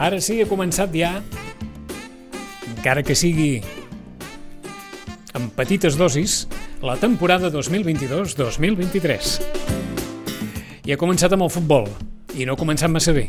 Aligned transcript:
Ara 0.00 0.16
sí, 0.24 0.38
ha 0.40 0.48
començat 0.48 0.94
ja, 0.96 1.10
encara 2.70 3.02
que 3.04 3.12
sigui 3.12 3.60
en 5.36 5.50
petites 5.52 5.98
dosis, 6.00 6.48
la 6.80 6.96
temporada 6.96 7.50
2022-2023. 7.52 9.34
I 10.88 10.94
ha 10.94 10.96
començat 10.96 11.36
amb 11.36 11.44
el 11.44 11.52
futbol, 11.52 11.84
i 12.32 12.48
no 12.48 12.56
ha 12.56 12.60
començat 12.62 12.88
massa 12.88 13.12
bé. 13.12 13.28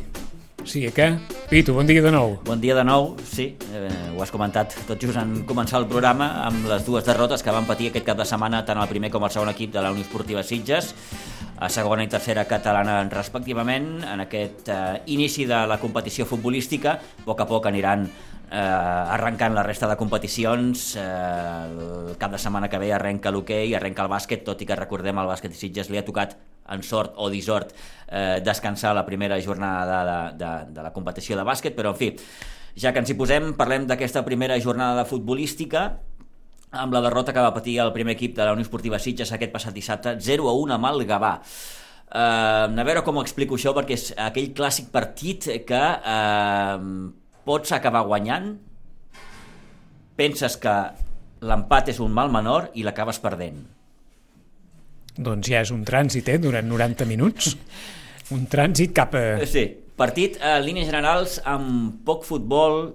O 0.63 0.65
sigui 0.69 0.93
que, 0.95 1.19
Pitu, 1.51 1.75
bon 1.75 1.83
dia 1.89 1.99
de 2.05 2.11
nou. 2.15 2.39
Bon 2.47 2.63
dia 2.63 2.71
de 2.77 2.87
nou, 2.87 3.19
sí, 3.27 3.59
eh, 3.75 3.91
ho 4.15 4.23
has 4.23 4.31
comentat 4.31 4.71
tot 4.87 4.95
just 4.95 5.19
en 5.19 5.43
començar 5.49 5.83
el 5.83 5.91
programa 5.91 6.45
amb 6.45 6.71
les 6.71 6.87
dues 6.87 7.03
derrotes 7.03 7.43
que 7.43 7.51
van 7.51 7.67
patir 7.67 7.91
aquest 7.91 8.07
cap 8.07 8.15
de 8.15 8.23
setmana 8.29 8.63
tant 8.63 8.79
el 8.79 8.87
primer 8.87 9.11
com 9.11 9.27
el 9.27 9.33
segon 9.35 9.51
equip 9.51 9.75
de 9.75 9.83
la 9.83 9.91
Unió 9.91 10.07
Esportiva 10.07 10.39
Sitges 10.39 10.95
a 11.61 11.69
segona 11.69 12.01
i 12.01 12.09
tercera 12.09 12.47
catalana 12.49 12.97
respectivament 13.13 14.01
en 14.01 14.23
aquest 14.23 14.69
eh, 14.73 15.01
inici 15.13 15.45
de 15.45 15.59
la 15.69 15.77
competició 15.77 16.25
futbolística. 16.25 16.95
A 16.97 17.25
poc 17.27 17.43
a 17.43 17.45
poc 17.45 17.67
aniran 17.69 18.07
eh, 18.07 18.57
arrencant 18.57 19.53
la 19.53 19.61
resta 19.67 19.89
de 19.91 19.97
competicions. 19.99 20.95
Eh, 20.97 21.03
el 21.03 22.17
cap 22.17 22.33
de 22.33 22.39
setmana 22.41 22.69
que 22.69 22.81
ve 22.81 22.89
arrenca 22.97 23.29
l'hoquei, 23.29 23.75
arrenca 23.77 24.07
el 24.07 24.09
bàsquet 24.09 24.41
tot 24.47 24.61
i 24.61 24.65
que 24.65 24.79
recordem 24.79 25.21
el 25.21 25.29
bàsquet 25.29 25.53
Sitges 25.53 25.93
li 25.93 26.01
ha 26.01 26.05
tocat 26.07 26.33
en 26.73 26.81
sort 26.81 27.13
o 27.21 27.29
dissort 27.29 27.75
eh, 28.07 28.39
descansar 28.41 28.95
la 28.97 29.05
primera 29.05 29.37
jornada 29.41 30.01
de, 30.09 30.19
de, 30.41 30.51
de 30.73 30.87
la 30.87 30.93
competició 30.95 31.37
de 31.37 31.45
bàsquet, 31.45 31.77
però 31.77 31.93
en 31.93 31.99
fi, 31.99 32.15
ja 32.73 32.89
que 32.89 33.03
ens 33.03 33.11
hi 33.11 33.17
posem, 33.19 33.51
parlem 33.59 33.85
d'aquesta 33.85 34.25
primera 34.25 34.57
jornada 34.63 35.03
de 35.03 35.09
futbolística 35.09 35.91
amb 36.71 36.95
la 36.95 37.01
derrota 37.03 37.33
que 37.35 37.43
va 37.43 37.53
patir 37.55 37.77
el 37.83 37.91
primer 37.95 38.15
equip 38.15 38.35
de 38.37 38.45
la 38.47 38.55
Unió 38.55 38.65
Esportiva 38.65 38.99
Sitges 38.99 39.33
aquest 39.35 39.53
passat 39.53 39.75
dissabte, 39.75 40.15
0 40.19 40.47
a 40.49 40.55
1 40.55 40.75
amb 40.77 40.89
el 40.91 41.05
Gavà. 41.09 41.33
Uh, 42.11 42.67
a 42.67 42.85
veure 42.87 43.03
com 43.07 43.19
ho 43.19 43.23
explico 43.23 43.55
això, 43.55 43.71
perquè 43.75 43.95
és 43.95 44.09
aquell 44.19 44.51
clàssic 44.55 44.89
partit 44.91 45.47
que 45.67 45.81
uh, 45.81 46.87
pots 47.47 47.75
acabar 47.75 48.03
guanyant, 48.07 48.53
penses 50.19 50.57
que 50.59 50.79
l'empat 51.41 51.93
és 51.95 52.01
un 52.03 52.11
mal 52.13 52.31
menor 52.31 52.69
i 52.77 52.83
l'acabes 52.85 53.19
perdent 53.23 53.61
doncs 55.17 55.49
ja 55.51 55.61
és 55.65 55.71
un 55.73 55.83
trànsit, 55.87 56.29
eh, 56.29 56.39
durant 56.41 56.67
90 56.67 57.07
minuts. 57.09 57.55
Un 58.31 58.45
trànsit 58.51 58.93
cap 58.95 59.15
a... 59.17 59.23
Sí, 59.49 59.65
partit 59.99 60.37
a 60.39 60.57
eh, 60.57 60.63
línies 60.63 60.87
generals 60.89 61.39
amb 61.47 61.99
poc 62.07 62.23
futbol, 62.27 62.93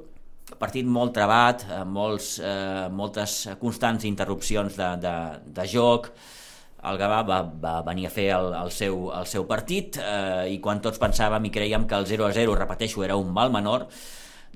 partit 0.55 0.87
molt 0.87 1.15
trebat, 1.17 1.67
amb 1.81 1.91
molts, 1.97 2.37
eh, 2.39 2.87
moltes 2.95 3.39
constants 3.61 4.07
interrupcions 4.07 4.77
de, 4.79 4.91
de, 5.03 5.15
de 5.59 5.67
joc, 5.71 6.13
el 6.87 6.99
Gavà 7.01 7.23
va, 7.27 7.41
va 7.43 7.75
venir 7.87 8.07
a 8.07 8.13
fer 8.15 8.29
el, 8.37 8.53
el, 8.55 8.71
seu, 8.71 9.09
el 9.17 9.27
seu 9.27 9.47
partit 9.49 9.99
eh, 9.99 10.47
i 10.55 10.61
quan 10.63 10.83
tots 10.85 11.03
pensàvem 11.03 11.49
i 11.49 11.53
creiem 11.55 11.87
que 11.91 11.99
el 11.99 12.07
0-0, 12.07 12.55
repeteixo, 12.61 13.03
era 13.03 13.17
un 13.19 13.33
mal 13.35 13.51
menor, 13.51 13.89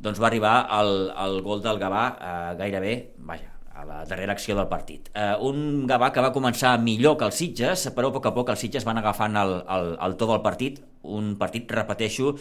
doncs 0.00 0.20
va 0.22 0.28
arribar 0.30 0.54
el, 0.78 1.10
el 1.24 1.40
gol 1.42 1.64
del 1.64 1.80
Gavà 1.82 2.04
eh, 2.14 2.36
gairebé, 2.60 2.94
vaja, 3.26 3.50
a 3.74 3.84
la 3.88 4.04
darrera 4.04 4.36
acció 4.36 4.54
del 4.56 4.68
partit. 4.70 5.10
Eh, 5.14 5.34
un 5.42 5.88
Gavà 5.90 6.12
que 6.14 6.22
va 6.22 6.32
començar 6.36 6.76
millor 6.78 7.18
que 7.18 7.26
els 7.26 7.42
Sitges, 7.42 7.88
però 7.96 8.12
a 8.12 8.14
poc 8.14 8.30
a 8.30 8.34
poc 8.36 8.54
els 8.54 8.62
Sitges 8.62 8.86
van 8.86 9.00
agafant 9.00 9.36
el, 9.40 9.58
el, 9.66 9.92
el 10.06 10.16
to 10.20 10.30
del 10.30 10.42
partit, 10.44 10.80
un 11.02 11.34
partit, 11.40 11.70
repeteixo, 11.70 12.34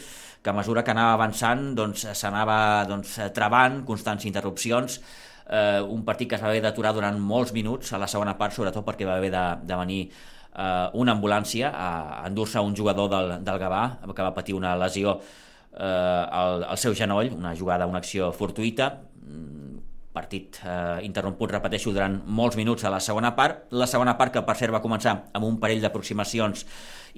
que 0.43 0.49
a 0.49 0.55
mesura 0.55 0.83
que 0.83 0.91
anava 0.91 1.13
avançant 1.15 1.73
doncs, 1.75 2.05
s'anava 2.17 2.85
doncs, 2.89 3.17
trebant, 3.35 3.83
constants 3.87 4.25
interrupcions, 4.27 4.99
eh, 5.49 5.81
un 5.81 6.03
partit 6.05 6.29
que 6.29 6.37
es 6.37 6.43
va 6.43 6.51
haver 6.51 6.63
d'aturar 6.63 6.93
durant 6.95 7.19
molts 7.19 7.53
minuts 7.55 7.93
a 7.93 8.01
la 8.01 8.07
segona 8.07 8.35
part, 8.37 8.55
sobretot 8.55 8.85
perquè 8.85 9.07
va 9.07 9.17
haver 9.17 9.31
de, 9.33 9.45
de 9.65 9.79
venir 9.83 10.01
eh, 10.09 10.87
una 10.93 11.15
ambulància 11.15 11.71
a 11.73 12.25
endur-se 12.27 12.59
un 12.59 12.75
jugador 12.75 13.09
del, 13.11 13.37
del 13.43 13.61
Gavà, 13.61 13.83
que 14.13 14.25
va 14.25 14.33
patir 14.35 14.55
una 14.57 14.75
lesió 14.77 15.19
eh, 15.19 15.83
al, 15.83 16.63
al 16.63 16.77
seu 16.77 16.95
genoll, 16.95 17.33
una 17.35 17.55
jugada, 17.55 17.87
una 17.87 18.03
acció 18.03 18.31
fortuïta, 18.35 18.93
partit 20.13 20.57
eh, 20.65 21.01
interromput, 21.05 21.51
repeteixo, 21.53 21.93
durant 21.93 22.15
molts 22.25 22.57
minuts 22.57 22.85
a 22.85 22.93
la 22.93 23.01
segona 23.03 23.35
part. 23.37 23.67
La 23.71 23.87
segona 23.87 24.15
part 24.17 24.33
que 24.33 24.43
per 24.45 24.55
cert 24.57 24.73
va 24.73 24.81
començar 24.81 25.15
amb 25.33 25.45
un 25.45 25.59
parell 25.61 25.83
d'aproximacions 25.83 26.65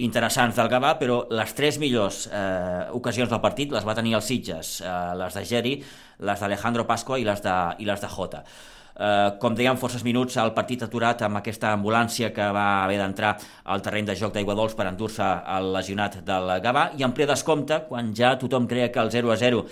interessants 0.04 0.58
del 0.60 0.70
Gavà, 0.72 0.96
però 1.00 1.22
les 1.32 1.56
tres 1.56 1.80
millors 1.80 2.26
eh, 2.32 2.92
ocasions 2.98 3.32
del 3.32 3.42
partit 3.44 3.72
les 3.72 3.88
va 3.88 3.96
tenir 3.96 4.16
els 4.20 4.28
Sitges, 4.28 4.80
eh, 4.84 4.92
les 5.20 5.40
de 5.40 5.46
Geri, 5.48 5.78
les 6.20 6.44
d'Alejandro 6.44 6.86
Pasqua 6.88 7.20
i 7.20 7.28
les 7.28 7.44
de, 7.44 7.58
i 7.80 7.88
les 7.88 8.04
de 8.04 8.12
Jota. 8.12 8.44
Eh, 8.92 9.30
com 9.40 9.56
dèiem, 9.56 9.80
forces 9.80 10.04
minuts 10.04 10.36
el 10.42 10.52
partit 10.56 10.84
aturat 10.84 11.24
amb 11.26 11.40
aquesta 11.40 11.72
ambulància 11.78 12.32
que 12.36 12.50
va 12.54 12.84
haver 12.84 13.00
d'entrar 13.00 13.38
al 13.72 13.82
terreny 13.82 14.10
de 14.10 14.18
joc 14.20 14.36
d'Aigua 14.36 14.56
Dols 14.60 14.76
per 14.76 14.90
endur-se 14.90 15.30
el 15.56 15.72
lesionat 15.78 16.20
del 16.28 16.52
Gavà 16.64 16.90
i 17.00 17.08
en 17.08 17.16
ple 17.16 17.30
descompte, 17.30 17.86
quan 17.88 18.12
ja 18.16 18.36
tothom 18.42 18.68
creia 18.68 18.92
que 18.92 19.00
el 19.00 19.12
0 19.16 19.32
a 19.32 19.40
0 19.40 19.64
eh, 19.64 19.72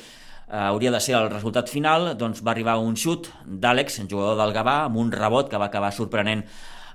hauria 0.50 0.92
de 0.92 1.00
ser 1.00 1.16
el 1.20 1.30
resultat 1.30 1.70
final, 1.70 2.14
doncs 2.18 2.42
va 2.46 2.52
arribar 2.56 2.80
un 2.82 2.98
xut 2.98 3.30
d'Àlex, 3.46 4.02
jugador 4.10 4.38
del 4.40 4.54
Gavà, 4.56 4.84
amb 4.88 4.98
un 4.98 5.12
rebot 5.14 5.50
que 5.50 5.62
va 5.62 5.70
acabar 5.70 5.92
sorprenent 5.94 6.44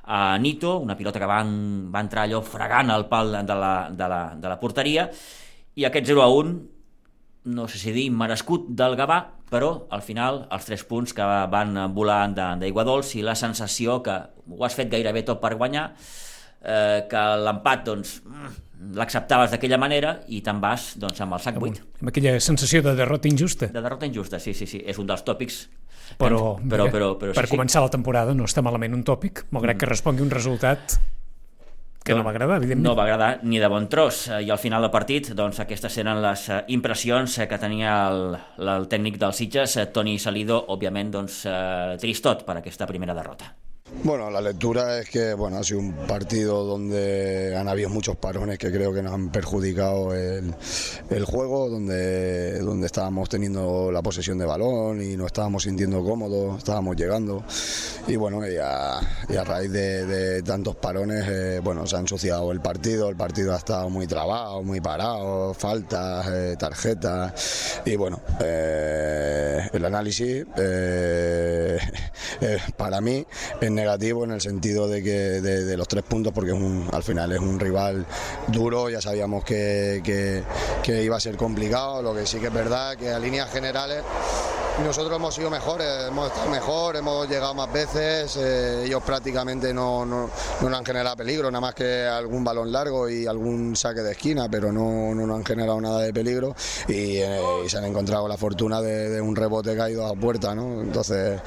a 0.04 0.37
Nito, 0.38 0.78
una 0.82 0.97
pilota 0.98 1.20
que 1.22 1.28
va, 1.28 1.41
va 1.44 2.03
entrar 2.04 2.26
allò 2.26 2.42
fregant 2.44 2.91
al 2.92 3.06
pal 3.09 3.32
de 3.47 3.56
la, 3.56 3.75
de 3.91 4.09
la, 4.10 4.22
de 4.37 4.50
la 4.53 4.59
porteria, 4.60 5.09
i 5.75 5.87
aquest 5.87 6.10
0 6.10 6.22
a 6.22 6.28
1, 6.28 6.59
no 7.54 7.69
sé 7.69 7.78
si 7.78 7.92
dir 7.92 8.10
merescut 8.10 8.69
del 8.72 8.97
Gavà, 8.97 9.20
però 9.50 9.86
al 9.94 10.03
final 10.03 10.44
els 10.53 10.66
tres 10.66 10.84
punts 10.88 11.12
que 11.15 11.25
van 11.53 11.76
volar 11.94 12.22
d'aigua 12.34 12.84
dolç 12.88 13.15
i 13.19 13.25
la 13.25 13.36
sensació 13.38 14.00
que 14.03 14.16
ho 14.50 14.65
has 14.65 14.76
fet 14.76 14.91
gairebé 14.92 15.22
tot 15.28 15.41
per 15.42 15.54
guanyar, 15.60 15.91
eh, 16.65 17.04
que 17.10 17.25
l'empat 17.44 17.84
doncs, 17.86 18.16
l'acceptaves 18.95 19.55
d'aquella 19.55 19.78
manera 19.81 20.19
i 20.28 20.43
te'n 20.45 20.61
vas 20.62 20.93
doncs, 21.00 21.22
amb 21.25 21.37
el 21.39 21.43
sac 21.45 21.59
buit. 21.62 21.81
Amb 22.03 22.12
aquella 22.12 22.37
sensació 22.45 22.83
de 22.84 22.95
derrota 22.99 23.31
injusta. 23.31 23.71
De 23.72 23.83
derrota 23.83 24.06
injusta, 24.06 24.41
sí, 24.43 24.55
sí, 24.55 24.69
sí. 24.71 24.83
És 24.84 25.00
un 25.00 25.09
dels 25.11 25.25
tòpics. 25.27 25.65
Però, 26.21 26.56
però, 26.61 26.87
però, 26.93 27.15
però 27.19 27.33
per 27.33 27.47
sí, 27.49 27.55
començar 27.55 27.81
sí. 27.81 27.87
la 27.87 27.91
temporada 27.91 28.34
no 28.37 28.45
està 28.45 28.62
malament 28.62 28.93
un 28.95 29.03
tòpic, 29.06 29.47
malgrat 29.56 29.78
mm. 29.78 29.81
que 29.81 29.89
respongui 29.89 30.22
un 30.27 30.33
resultat 30.34 30.99
que 32.05 32.12
no, 32.12 32.19
no 32.21 32.25
va 32.27 32.34
agradar, 32.34 32.59
evidentment. 32.61 32.84
No 32.84 32.95
va 32.95 33.06
agradar 33.06 33.31
ni 33.49 33.59
de 33.59 33.69
bon 33.72 33.89
tros. 33.89 34.27
I 34.28 34.50
al 34.53 34.61
final 34.61 34.84
del 34.84 34.93
partit, 34.93 35.31
doncs, 35.33 35.62
aquestes 35.65 35.97
eren 36.03 36.21
les 36.21 36.43
eh, 36.53 36.61
impressions 36.77 37.39
que 37.49 37.59
tenia 37.59 37.95
el, 38.11 38.37
el 38.61 38.89
tècnic 38.93 39.16
dels 39.22 39.41
Sitges, 39.41 39.78
eh, 39.81 39.87
Toni 39.89 40.19
Salido, 40.21 40.61
òbviament, 40.77 41.15
doncs, 41.16 41.47
eh, 41.49 41.95
tristot 42.03 42.45
per 42.45 42.59
aquesta 42.61 42.84
primera 42.91 43.16
derrota. 43.16 43.55
Bueno, 44.03 44.31
la 44.31 44.41
lectura 44.41 44.99
es 44.99 45.11
que 45.11 45.34
bueno, 45.34 45.59
ha 45.59 45.62
sido 45.62 45.81
un 45.81 45.93
partido 45.93 46.65
donde 46.65 47.55
han 47.55 47.69
habido 47.69 47.91
muchos 47.91 48.17
parones 48.17 48.59
que 48.59 48.72
creo 48.72 48.95
que 48.95 49.03
nos 49.03 49.12
han 49.12 49.31
perjudicado 49.31 50.15
el, 50.15 50.55
juego, 51.27 51.69
donde, 51.69 52.61
donde 52.61 52.87
estábamos 52.87 53.28
teniendo 53.28 53.93
la 53.93 54.00
posesión 54.00 54.39
de 54.39 54.47
balón 54.47 55.03
y 55.03 55.19
no 55.19 55.27
estábamos 55.27 55.65
sintiendo 55.65 56.03
cómodos, 56.03 56.56
estábamos 56.59 56.97
llegando. 56.97 57.45
Y 58.06 58.17
bueno, 58.17 58.49
y 58.49 58.56
a, 58.56 59.00
raíz 59.45 59.71
de, 59.71 60.43
tantos 60.43 60.77
parones, 60.77 61.27
eh, 61.28 61.61
bueno, 61.62 61.87
se 61.87 61.97
ha 61.97 62.01
ensuciado 62.01 62.53
el 62.53 62.61
partido, 62.61 63.11
el 63.11 63.16
partido 63.16 63.53
ha 63.55 63.59
estado 63.59 63.91
muy 63.91 64.06
trabado, 64.06 64.62
muy 64.62 64.81
parado, 64.81 65.53
faltas, 65.55 66.27
eh, 66.28 66.56
tarjetas. 66.59 67.83
Y 67.84 67.97
bueno, 67.97 68.21
eh, 68.41 69.69
el 69.72 69.84
análisis 69.84 70.45
para 72.77 73.01
mí 73.01 73.27
negativo 73.74 74.24
en 74.24 74.32
el 74.32 74.41
sentido 74.41 74.88
de 74.88 75.03
que 75.03 75.10
de, 75.41 75.76
los 75.76 75.88
tres 75.88 76.04
puntos, 76.04 76.32
porque 76.32 76.53
al 76.92 77.03
final 77.03 77.32
es 77.32 77.41
un 77.41 77.59
rival 77.59 78.06
duro, 78.48 78.88
ya 78.88 79.00
sabíamos 79.00 79.44
que, 79.44 80.03
que, 80.84 81.03
iba 81.03 81.16
a 81.16 81.21
ser 81.21 81.36
complicado, 81.36 82.03
lo 82.03 82.15
que 82.15 82.26
sí 82.26 82.38
que 82.38 82.47
es 82.47 82.53
verdad 82.53 82.97
que 82.97 83.10
a 83.10 83.18
líneas 83.18 83.50
generales 83.50 84.03
nosotros 84.82 85.16
hemos 85.16 85.34
sido 85.34 85.50
mejores, 85.50 85.86
hemos 86.09 86.28
estado 86.28 86.50
mejor, 86.50 86.97
hemos 86.97 87.28
llegado 87.28 87.54
más 87.54 87.72
veces, 87.72 88.36
eh, 88.36 88.84
ellos 88.84 89.03
prácticamente 89.04 89.72
no, 89.72 90.04
no, 90.04 90.28
no, 90.60 90.68
nos 90.68 90.78
han 90.78 90.84
generado 90.84 91.16
peligro, 91.16 91.50
nada 91.50 91.60
más 91.60 91.74
que 91.74 92.04
algún 92.06 92.42
balón 92.42 92.72
largo 92.72 93.09
y 93.09 93.27
algún 93.27 93.77
saque 93.77 94.00
de 94.00 94.12
esquina, 94.12 94.48
pero 94.50 94.72
no, 94.72 95.15
no 95.15 95.27
nos 95.27 95.36
han 95.36 95.44
generado 95.44 95.80
nada 95.80 96.00
de 96.00 96.12
peligro 96.12 96.56
y, 96.88 97.18
eh, 97.18 97.41
se 97.68 97.78
han 97.78 97.84
encontrado 97.84 98.27
la 98.27 98.36
fortuna 98.36 98.80
de, 98.80 99.10
de 99.10 99.20
un 99.20 99.36
rebote 99.36 99.77
caído 99.77 100.06
a 100.06 100.15
puerta, 100.15 100.54
¿no? 100.54 100.80
Entonces 100.80 101.41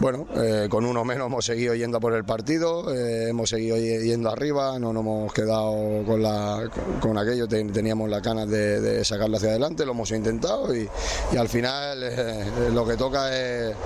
bueno, 0.00 0.26
eh, 0.34 0.66
con 0.70 0.86
uno 0.86 1.04
menos 1.04 1.26
hemos 1.26 1.44
seguido 1.44 1.74
yendo 1.74 2.00
por 2.00 2.14
el 2.14 2.24
partido, 2.24 2.92
eh, 2.94 3.28
hemos 3.28 3.50
seguido 3.50 3.76
yendo 3.76 4.30
arriba, 4.30 4.78
no 4.78 4.94
nos 4.94 5.02
hemos 5.02 5.32
quedado 5.34 6.02
con, 6.06 6.22
la, 6.22 6.70
con 7.00 7.18
aquello, 7.18 7.46
teníamos 7.46 8.08
las 8.08 8.22
ganas 8.22 8.48
de, 8.48 9.04
sacarlo 9.04 9.36
hacia 9.36 9.50
adelante, 9.50 9.84
lo 9.84 9.92
hemos 9.92 10.10
intentado 10.10 10.74
y, 10.74 10.88
al 11.36 11.48
final 11.50 12.02
eh, 12.02 12.70
lo 12.72 12.86
que 12.86 12.96
toca 12.96 13.30
es, 13.36 13.76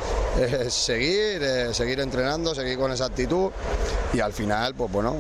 seguir, 0.68 1.42
seguir 1.72 1.98
entrenando, 1.98 2.54
seguir 2.54 2.78
con 2.78 2.92
esa 2.92 3.06
actitud 3.06 3.50
y 4.12 4.20
al 4.20 4.32
final, 4.32 4.74
pues 4.74 4.92
bueno, 4.92 5.16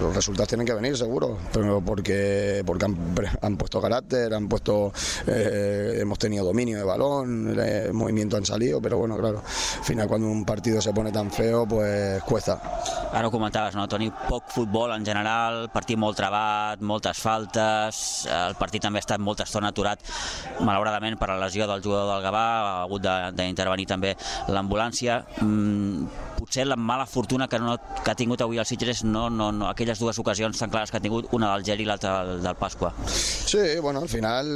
los 0.00 0.14
resultados 0.14 0.48
tienen 0.48 0.66
que 0.66 0.74
venir 0.74 0.96
seguro, 0.96 1.38
pero 1.52 1.80
porque, 1.80 2.62
porque 2.64 2.86
han, 3.42 3.56
puesto 3.56 3.80
carácter, 3.80 4.32
han 4.32 4.48
puesto, 4.48 4.92
hemos 5.26 6.18
tenido 6.18 6.44
dominio 6.44 6.78
de 6.78 6.84
balón, 6.84 7.58
el 7.58 7.92
movimiento 7.92 8.36
han 8.36 8.46
salido, 8.46 8.80
pero 8.80 8.98
bueno, 8.98 9.16
claro 9.16 9.42
final 9.88 10.06
cuando 10.06 10.28
un 10.28 10.44
partido 10.44 10.82
se 10.82 10.92
pone 10.92 11.10
tan 11.10 11.30
feo, 11.30 11.66
pues 11.66 12.22
cuesta. 12.22 12.60
Ara 13.12 13.28
ho 13.28 13.30
comentaves, 13.30 13.74
no, 13.74 13.88
Toni? 13.88 14.10
Poc 14.28 14.50
futbol 14.52 14.92
en 14.92 15.04
general, 15.04 15.70
partit 15.72 15.96
molt 15.96 16.18
trebat, 16.20 16.82
moltes 16.84 17.16
faltes, 17.24 18.02
el 18.28 18.56
partit 18.60 18.84
també 18.84 19.00
ha 19.00 19.06
estat 19.06 19.24
molta 19.24 19.48
estona 19.48 19.72
aturat, 19.72 20.04
malauradament 20.60 21.16
per 21.16 21.30
la 21.32 21.40
lesió 21.46 21.66
del 21.70 21.82
jugador 21.82 22.12
del 22.12 22.26
Gavà, 22.26 22.46
ha 22.60 22.74
hagut 22.82 23.08
d'intervenir 23.38 23.88
també 23.88 24.12
l'ambulància. 24.52 25.22
Mm, 25.40 26.27
potser 26.38 26.66
la 26.66 26.76
mala 26.76 27.06
fortuna 27.06 27.48
que, 27.48 27.58
no, 27.58 27.76
que 28.04 28.10
ha 28.10 28.16
tingut 28.16 28.42
avui 28.44 28.58
el 28.58 28.66
Sitges 28.68 29.02
no, 29.04 29.28
no, 29.30 29.50
no, 29.52 29.68
aquelles 29.68 29.98
dues 29.98 30.18
ocasions 30.22 30.58
tan 30.58 30.70
clares 30.70 30.90
que 30.90 30.98
ha 30.98 31.02
tingut, 31.04 31.28
una 31.36 31.52
del 31.54 31.64
Geri 31.66 31.84
i 31.84 31.88
l'altra 31.88 32.22
del, 32.24 32.42
del 32.44 32.56
Pasqua. 32.58 32.92
Sí, 33.08 33.78
bueno, 33.82 34.00
al 34.00 34.08
final... 34.08 34.48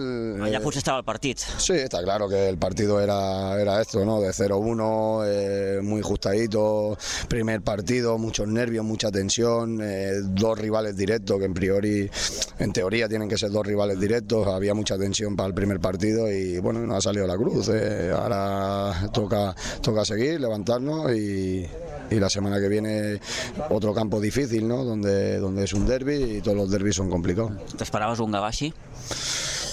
Allà 0.42 0.60
eh, 0.60 0.62
potser 0.62 0.82
estava 0.82 1.02
el 1.02 1.06
partit. 1.06 1.42
Sí, 1.58 1.74
está 1.74 2.02
claro 2.02 2.28
que 2.28 2.48
el 2.48 2.58
partido 2.58 3.00
era, 3.00 3.60
era 3.60 3.80
esto, 3.80 4.04
¿no? 4.04 4.20
De 4.20 4.30
0-1, 4.30 5.24
eh, 5.26 5.80
muy 5.82 6.02
justadito, 6.02 6.96
primer 7.28 7.62
partido, 7.62 8.18
muchos 8.18 8.48
nervios, 8.48 8.84
mucha 8.84 9.10
tensión, 9.10 9.80
eh, 9.82 10.20
dos 10.22 10.58
rivales 10.58 10.96
directos 10.96 11.38
que 11.38 11.46
en 11.46 11.54
priori, 11.54 12.10
en 12.58 12.72
teoría 12.72 13.08
tienen 13.08 13.28
que 13.28 13.38
ser 13.38 13.50
dos 13.50 13.66
rivales 13.66 13.98
directos, 13.98 14.46
había 14.46 14.74
mucha 14.74 14.98
tensión 14.98 15.36
para 15.36 15.48
el 15.48 15.54
primer 15.54 15.80
partido 15.80 16.30
y 16.30 16.58
bueno, 16.58 16.80
no 16.80 16.96
ha 16.96 17.00
salido 17.00 17.26
la 17.26 17.36
cruz. 17.36 17.68
Eh. 17.72 18.12
Ahora 18.14 19.10
toca, 19.12 19.54
toca 19.80 20.04
seguir, 20.04 20.40
levantarnos 20.40 21.12
y, 21.12 21.66
y 22.12 22.20
la 22.20 22.30
semana 22.30 22.60
que 22.60 22.68
viene 22.68 23.20
otro 23.70 23.92
campo 23.94 24.20
difícil, 24.20 24.66
¿no? 24.66 24.84
Donde, 24.84 25.38
donde 25.38 25.64
es 25.64 25.72
un 25.72 25.86
derby 25.86 26.36
y 26.36 26.40
todos 26.40 26.56
los 26.56 26.70
derbis 26.70 26.96
son 26.96 27.10
complicados. 27.10 27.52
¿Te 27.76 27.84
esperabas 27.84 28.20
un 28.20 28.30
Gabashi? 28.32 28.72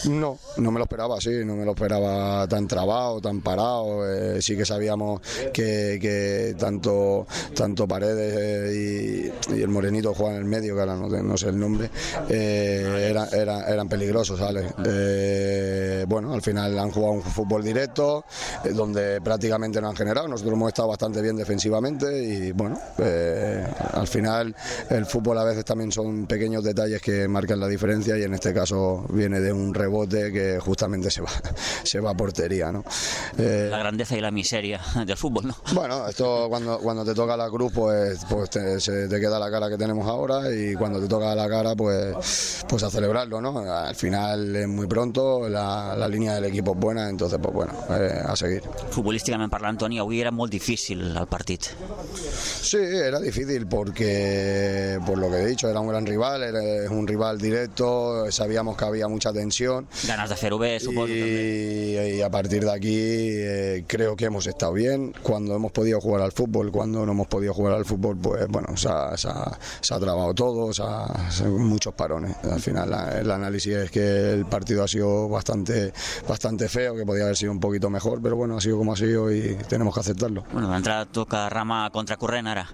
No, 0.05 0.37
no 0.57 0.71
me 0.71 0.79
lo 0.79 0.85
esperaba 0.85 1.17
así, 1.17 1.43
no 1.43 1.55
me 1.55 1.65
lo 1.65 1.71
esperaba 1.71 2.47
tan 2.47 2.67
trabado, 2.67 3.19
tan 3.19 3.41
parado. 3.41 4.09
Eh, 4.09 4.41
sí 4.41 4.55
que 4.55 4.65
sabíamos 4.65 5.21
que, 5.53 5.97
que 6.01 6.55
tanto, 6.57 7.27
tanto 7.53 7.87
Paredes 7.87 8.35
eh, 8.37 9.33
y, 9.49 9.61
el 9.61 9.67
Morenito 9.67 10.13
juegan 10.13 10.35
en 10.35 10.41
el 10.43 10.47
medio, 10.47 10.75
que 10.75 10.81
ahora 10.81 10.95
no, 10.95 11.09
no 11.09 11.37
sé 11.37 11.49
el 11.49 11.59
nombre, 11.59 11.89
eh, 12.29 13.07
era, 13.09 13.27
era, 13.27 13.67
eran 13.67 13.89
peligrosos, 13.89 14.39
¿sabes? 14.39 14.73
Eh, 14.85 16.05
bueno, 16.07 16.33
al 16.33 16.41
final 16.41 16.77
han 16.79 16.91
jugado 16.91 17.13
un 17.13 17.21
fútbol 17.21 17.63
directo, 17.63 18.25
eh, 18.63 18.69
donde 18.69 19.19
prácticamente 19.21 19.81
no 19.81 19.89
han 19.89 19.95
generado. 19.95 20.27
Nosotros 20.27 20.53
hemos 20.53 20.69
estado 20.69 20.87
bastante 20.87 21.21
bien 21.21 21.35
defensivamente 21.35 22.23
y 22.23 22.51
bueno, 22.53 22.79
al 23.93 24.07
final 24.07 24.55
el 24.89 25.05
fútbol 25.05 25.37
a 25.39 25.43
veces 25.43 25.65
también 25.65 25.91
son 25.91 26.25
pequeños 26.25 26.63
detalles 26.63 27.01
que 27.01 27.27
marcan 27.27 27.59
la 27.59 27.67
diferencia 27.67 28.17
y 28.17 28.23
en 28.23 28.33
este 28.33 28.53
caso 28.53 29.05
viene 29.09 29.39
de 29.39 29.51
un 29.51 29.73
rebote 29.73 29.88
que 30.09 30.59
justamente 30.59 31.09
se 31.11 31.21
va, 31.21 31.29
se 31.83 31.99
va 31.99 32.11
a 32.11 32.13
portería. 32.13 32.71
¿no? 32.71 32.83
Eh, 33.37 33.67
la 33.69 33.79
grandeza 33.79 34.17
y 34.17 34.21
la 34.21 34.31
miseria 34.31 34.81
del 35.05 35.17
fútbol, 35.17 35.47
¿no? 35.47 35.55
Bueno, 35.73 36.07
esto 36.07 36.47
cuando, 36.49 36.79
cuando 36.79 37.05
te 37.05 37.13
toca 37.13 37.35
la 37.37 37.49
cruz, 37.49 37.71
pues, 37.73 38.25
pues 38.29 38.49
te, 38.49 38.79
se 38.79 39.07
te 39.07 39.19
queda 39.19 39.39
la 39.39 39.49
cara 39.49 39.69
que 39.69 39.77
tenemos 39.77 40.07
ahora 40.07 40.53
y 40.53 40.73
cuando 40.75 40.99
te 40.99 41.07
toca 41.07 41.33
la 41.35 41.47
cara, 41.47 41.75
pues, 41.75 42.63
pues 42.67 42.83
a 42.83 42.89
celebrarlo, 42.89 43.41
¿no? 43.41 43.59
Al 43.59 43.95
final 43.95 44.55
es 44.55 44.67
muy 44.67 44.87
pronto, 44.87 45.47
la, 45.49 45.95
la 45.95 46.07
línea 46.07 46.35
del 46.35 46.45
equipo 46.45 46.71
es 46.73 46.79
buena, 46.79 47.09
entonces, 47.09 47.39
pues 47.41 47.53
bueno, 47.53 47.73
eh, 47.89 48.21
a 48.25 48.35
seguir. 48.35 48.63
Futbolísticament 48.89 49.51
parlant, 49.51 49.79
Toni, 49.79 49.99
avui 49.99 50.19
era 50.21 50.31
molt 50.31 50.51
difícil 50.51 51.01
el 51.15 51.27
partit. 51.27 51.69
Sí, 52.61 52.77
era 52.77 53.19
difícil 53.19 53.67
porque, 53.67 54.99
por 55.05 55.17
lo 55.17 55.29
que 55.29 55.37
he 55.37 55.45
dicho, 55.45 55.69
era 55.69 55.79
un 55.79 55.87
gran 55.87 56.05
rival, 56.05 56.43
era 56.43 56.91
un 56.91 57.07
rival 57.07 57.37
directo, 57.37 58.29
sabíamos 58.31 58.77
que 58.77 58.85
había 58.85 59.07
mucha 59.07 59.31
tensión. 59.33 59.78
Ganas 60.07 60.29
de 60.29 60.35
fer-ho 60.35 60.57
bé, 60.57 60.79
suposo. 60.79 61.13
Y, 61.13 62.17
y, 62.17 62.21
a 62.21 62.29
partir 62.29 62.63
de 62.63 62.71
aquí 62.71 62.97
eh, 62.97 63.83
creo 63.87 64.15
que 64.15 64.25
hemos 64.25 64.47
estado 64.47 64.73
bien. 64.73 65.13
Cuando 65.23 65.55
hemos 65.55 65.71
podido 65.71 65.99
jugar 65.99 66.21
al 66.21 66.31
fútbol, 66.31 66.71
cuando 66.71 67.05
no 67.05 67.11
hemos 67.11 67.27
podido 67.27 67.53
jugar 67.53 67.75
al 67.75 67.85
fútbol, 67.85 68.17
pues 68.17 68.47
bueno, 68.47 68.75
se 68.75 68.89
ha, 68.89 69.17
se 69.17 69.27
ha, 69.27 69.57
se 69.81 69.93
ha 69.93 69.99
trabado 69.99 70.33
todo, 70.33 70.73
se 70.73 70.83
ha, 70.83 71.29
se 71.31 71.45
muchos 71.45 71.93
parones. 71.93 72.35
Al 72.43 72.59
final 72.59 72.89
la, 72.89 73.19
el 73.19 73.29
análisis 73.31 73.73
es 73.73 73.91
que 73.91 74.33
el 74.33 74.45
partido 74.45 74.83
ha 74.83 74.87
sido 74.87 75.29
bastante, 75.29 75.93
bastante 76.27 76.69
feo, 76.69 76.95
que 76.95 77.05
podía 77.05 77.23
haber 77.23 77.37
sido 77.37 77.51
un 77.51 77.59
poquito 77.59 77.89
mejor, 77.89 78.21
pero 78.21 78.35
bueno, 78.35 78.57
ha 78.57 78.61
sido 78.61 78.77
como 78.77 78.93
ha 78.93 78.97
sido 78.97 79.31
y 79.31 79.55
tenemos 79.67 79.93
que 79.93 79.99
aceptarlo. 79.99 80.43
Bueno, 80.51 80.71
d'entrada 80.71 81.05
toca 81.05 81.49
rama 81.49 81.89
contracorrent 81.91 82.47
ara. 82.47 82.67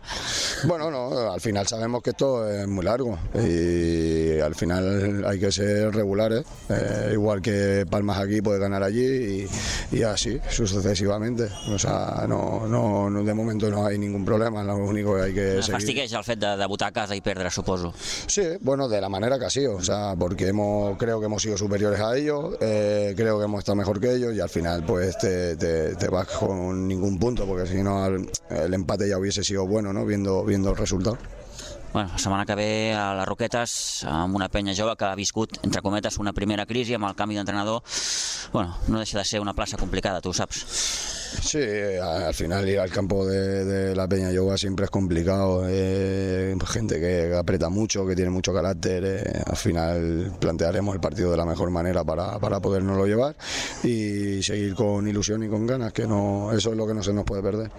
Bueno, 0.66 0.90
no, 0.92 1.32
al 1.32 1.42
final 1.42 1.68
sabemos 1.68 2.02
que 2.02 2.12
esto 2.12 2.48
es 2.50 2.68
muy 2.68 2.84
largo 2.86 3.18
y 3.34 4.40
al 4.40 4.56
final 4.56 5.26
hay 5.26 5.40
que 5.40 5.52
ser 5.52 5.94
regulares. 5.94 6.46
Eh, 6.70 6.95
igual 7.12 7.42
que 7.42 7.86
Palmas 7.90 8.20
aquí 8.20 8.42
puede 8.42 8.60
ganar 8.60 8.84
allí 8.84 9.48
y, 9.92 9.98
y 9.98 10.04
así 10.04 10.40
sucesivamente. 10.50 11.50
O 11.70 11.80
sea, 11.80 12.26
no, 12.28 12.68
no, 12.68 13.10
no, 13.10 13.24
de 13.24 13.34
momento 13.34 13.70
no 13.70 13.86
hay 13.86 13.98
ningún 13.98 14.26
problema, 14.26 14.64
lo 14.64 14.78
único 14.78 15.16
que 15.16 15.22
hay 15.22 15.34
que 15.34 15.62
seguir. 15.62 15.72
Fastigueix 15.72 16.14
el 16.14 16.24
fet 16.24 16.40
de 16.40 16.58
debutar 16.58 16.90
a 16.90 16.92
casa 16.92 17.16
y 17.16 17.22
perdre, 17.22 17.50
suposo. 17.50 17.94
Sí, 18.28 18.44
bueno, 18.62 18.88
de 18.88 19.02
la 19.02 19.10
manera 19.10 19.40
que 19.40 19.46
ha 19.46 19.50
sido, 19.50 19.76
o 19.76 19.84
sea, 19.84 20.16
porque 20.18 20.48
hemos, 20.48 20.98
creo 20.98 21.20
que 21.20 21.26
hemos 21.26 21.42
sido 21.42 21.58
superiores 21.58 22.00
a 22.00 22.16
ellos, 22.18 22.56
eh, 22.62 23.14
creo 23.16 23.40
que 23.40 23.46
hemos 23.46 23.60
estado 23.60 23.76
mejor 23.76 24.00
que 24.00 24.14
ellos 24.14 24.34
y 24.34 24.40
al 24.40 24.50
final 24.50 24.84
pues 24.86 25.18
te, 25.18 25.56
te, 25.56 25.96
te 25.96 26.08
vas 26.08 26.28
con 26.28 26.88
ningún 26.88 27.20
punto, 27.20 27.46
porque 27.46 27.68
si 27.68 27.82
no 27.82 28.06
el, 28.06 28.30
el 28.50 28.74
empate 28.74 29.08
ya 29.10 29.18
hubiese 29.18 29.44
sido 29.44 29.66
bueno, 29.68 29.94
¿no? 29.94 30.06
Viendo, 30.06 30.44
viendo 30.44 30.70
el 30.72 30.78
resultado. 30.78 31.18
Bueno, 31.96 32.10
la 32.12 32.18
setmana 32.18 32.46
que 32.46 32.56
ve 32.56 32.92
a 32.92 33.14
les 33.16 33.24
Roquetes 33.24 34.04
amb 34.12 34.36
una 34.36 34.50
penya 34.52 34.74
jove 34.76 34.98
que 35.00 35.06
ha 35.08 35.16
viscut, 35.16 35.62
entre 35.64 35.80
cometes, 35.80 36.18
una 36.20 36.34
primera 36.36 36.66
crisi 36.68 36.98
amb 36.98 37.08
el 37.08 37.16
canvi 37.16 37.38
d'entrenador. 37.40 37.86
Bueno, 38.52 38.76
no 38.90 39.00
deixa 39.00 39.22
de 39.22 39.24
ser 39.24 39.40
una 39.40 39.54
plaça 39.56 39.80
complicada, 39.80 40.20
tu 40.20 40.34
ho 40.34 40.36
saps. 40.36 40.66
Sí, 41.40 41.64
al 42.04 42.34
final 42.34 42.68
ir 42.68 42.80
al 42.80 42.92
campo 42.92 43.26
de, 43.26 43.96
la 43.96 44.10
Peña 44.10 44.34
Yoga 44.34 44.58
siempre 44.58 44.84
es 44.84 44.92
complicado. 44.92 45.64
Eh, 45.70 46.54
gente 46.68 47.00
que 47.00 47.34
aprieta 47.34 47.70
mucho, 47.70 48.06
que 48.06 48.14
tiene 48.14 48.30
mucho 48.30 48.54
carácter. 48.54 49.04
Eh, 49.06 49.44
al 49.46 49.56
final 49.56 50.34
plantearemos 50.38 50.96
el 50.96 51.00
partido 51.00 51.32
de 51.32 51.38
la 51.38 51.46
mejor 51.46 51.70
manera 51.70 52.04
para, 52.04 52.38
para 52.40 52.60
podernoslo 52.60 53.08
llevar 53.08 53.38
y 53.86 54.44
seguir 54.44 54.76
con 54.76 55.08
ilusión 55.08 55.44
y 55.44 55.48
con 55.48 55.66
ganas, 55.66 55.94
que 55.94 56.06
no, 56.06 56.52
eso 56.52 56.72
es 56.72 56.78
lo 56.78 56.86
que 56.86 56.94
no 56.94 57.02
se 57.02 57.14
nos 57.14 57.24
puede 57.24 57.42
perder. 57.42 57.72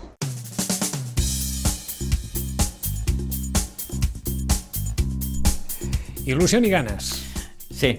Il·lusió 6.27 6.59
i 6.59 6.71
ganes. 6.73 7.13
Sí. 7.71 7.93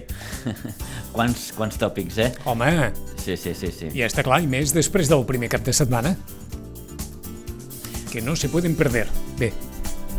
quants, 1.16 1.52
quants 1.56 1.78
tòpics, 1.80 2.18
eh? 2.20 2.32
Home, 2.48 2.92
Sí, 3.18 3.36
sí, 3.36 3.54
sí, 3.54 3.70
sí. 3.74 3.88
ja 3.92 4.06
està 4.08 4.22
clar, 4.24 4.40
i 4.40 4.48
més 4.48 4.72
després 4.72 5.08
del 5.10 5.24
primer 5.28 5.50
cap 5.52 5.64
de 5.64 5.72
setmana. 5.76 6.14
Que 8.08 8.22
no 8.24 8.36
se 8.36 8.48
pueden 8.48 8.76
perder. 8.76 9.06
Bé, 9.38 9.52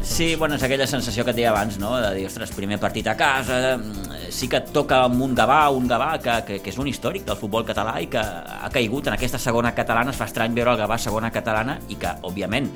Sí, 0.09 0.35
bueno, 0.35 0.55
és 0.57 0.63
aquella 0.65 0.87
sensació 0.89 1.23
que 1.23 1.31
et 1.31 1.37
deia 1.37 1.51
abans, 1.51 1.75
no? 1.79 1.91
De 2.01 2.09
dir, 2.17 2.23
ostres, 2.27 2.49
primer 2.51 2.79
partit 2.81 3.05
a 3.07 3.13
casa, 3.15 3.77
mm, 3.77 4.31
sí 4.33 4.49
que 4.49 4.57
et 4.57 4.71
toca 4.73 5.03
amb 5.05 5.21
un 5.21 5.35
Gavà, 5.37 5.69
un 5.69 5.85
Gavà 5.87 6.09
que, 6.19 6.33
que, 6.47 6.57
que 6.65 6.71
és 6.73 6.79
un 6.81 6.89
històric 6.89 7.27
del 7.27 7.37
futbol 7.37 7.63
català 7.63 7.93
i 8.01 8.09
que 8.11 8.19
ha 8.19 8.71
caigut 8.73 9.07
en 9.07 9.13
aquesta 9.13 9.37
segona 9.39 9.71
catalana, 9.77 10.09
es 10.09 10.17
fa 10.17 10.25
estrany 10.25 10.57
veure 10.57 10.73
el 10.73 10.81
Gavà 10.81 10.97
segona 10.97 11.29
catalana 11.31 11.77
i 11.93 11.95
que, 12.01 12.15
òbviament, 12.25 12.67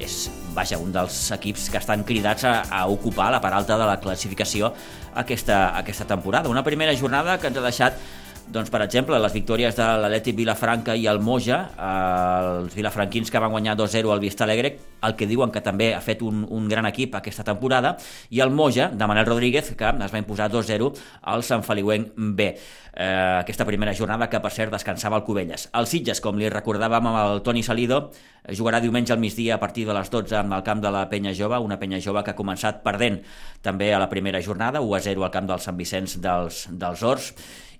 és, 0.00 0.16
vaja, 0.56 0.80
un 0.80 0.90
dels 0.96 1.20
equips 1.36 1.68
que 1.70 1.78
estan 1.78 2.02
cridats 2.08 2.48
a, 2.48 2.54
a 2.80 2.86
ocupar 2.88 3.28
la 3.36 3.42
part 3.44 3.60
alta 3.60 3.76
de 3.78 3.86
la 3.86 4.00
classificació 4.00 4.72
aquesta, 5.14 5.76
aquesta 5.78 6.08
temporada. 6.08 6.48
Una 6.48 6.64
primera 6.64 6.96
jornada 6.96 7.36
que 7.38 7.52
ens 7.52 7.60
ha 7.60 7.68
deixat 7.68 8.00
doncs, 8.52 8.70
per 8.70 8.80
exemple, 8.82 9.18
les 9.20 9.34
victòries 9.34 9.76
de 9.76 9.86
l'Atlètic 10.00 10.36
Vilafranca 10.38 10.94
i 10.96 11.06
el 11.10 11.20
Moja, 11.20 11.58
eh, 11.74 12.62
els 12.64 12.74
vilafranquins 12.76 13.30
que 13.30 13.42
van 13.42 13.52
guanyar 13.52 13.76
2-0 13.76 14.12
al 14.12 14.20
Vista 14.20 14.44
Alegre, 14.44 14.76
el 15.02 15.14
que 15.16 15.28
diuen 15.28 15.52
que 15.52 15.60
també 15.60 15.92
ha 15.94 16.00
fet 16.00 16.22
un, 16.22 16.46
un 16.48 16.68
gran 16.68 16.86
equip 16.88 17.14
aquesta 17.14 17.44
temporada, 17.44 17.96
i 18.30 18.40
el 18.40 18.50
Moja, 18.50 18.88
de 18.88 19.06
Manel 19.06 19.26
Rodríguez, 19.26 19.74
que 19.76 19.92
es 19.92 20.14
va 20.14 20.22
imposar 20.22 20.50
2-0 20.50 20.92
al 21.22 21.44
Sant 21.44 21.62
Feliuenc 21.66 22.14
B. 22.16 22.48
Eh, 22.98 23.38
aquesta 23.44 23.66
primera 23.68 23.94
jornada 23.94 24.26
que, 24.30 24.40
per 24.40 24.50
cert, 24.50 24.72
descansava 24.72 25.20
el 25.20 25.26
Cubelles. 25.28 25.68
El 25.76 25.86
Sitges, 25.86 26.20
com 26.24 26.40
li 26.40 26.48
recordàvem 26.50 27.12
amb 27.12 27.20
el 27.20 27.44
Toni 27.46 27.62
Salido, 27.62 28.08
jugarà 28.56 28.80
diumenge 28.80 29.12
al 29.12 29.20
migdia 29.20 29.54
a 29.54 29.60
partir 29.62 29.84
de 29.86 29.94
les 29.94 30.10
12 30.10 30.34
amb 30.40 30.56
el 30.56 30.64
camp 30.66 30.82
de 30.82 30.90
la 30.90 31.04
Penya 31.10 31.34
Jove, 31.36 31.60
una 31.62 31.78
Penya 31.78 32.00
Jove 32.02 32.24
que 32.24 32.32
ha 32.32 32.38
començat 32.38 32.82
perdent 32.82 33.20
també 33.62 33.92
a 33.92 34.00
la 34.00 34.08
primera 34.08 34.40
jornada, 34.42 34.80
1-0 34.80 35.22
al 35.22 35.34
camp 35.34 35.46
del 35.46 35.62
Sant 35.62 35.78
Vicenç 35.78 36.16
dels, 36.24 36.66
dels 36.72 37.02
Horts, 37.04 37.34